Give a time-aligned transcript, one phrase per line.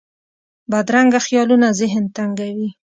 [0.71, 2.69] بدرنګه خیالونه ذهن تنګوي